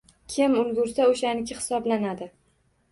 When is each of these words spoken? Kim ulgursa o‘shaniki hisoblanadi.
Kim 0.35 0.55
ulgursa 0.61 1.05
o‘shaniki 1.11 1.59
hisoblanadi. 1.61 2.31